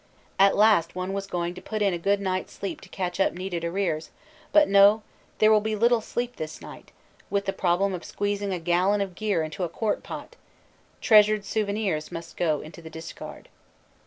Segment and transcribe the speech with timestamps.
[0.39, 3.19] At last one was going to put in a good night s sleep to catch
[3.19, 4.09] up needed arrears;
[4.51, 5.03] but no,
[5.37, 6.91] there will be little sleep this night,
[7.29, 10.35] with the problem of squeezing a gallon of gear into a quart pot;
[11.01, 13.47] treasured "souvenirs" must go into the discard.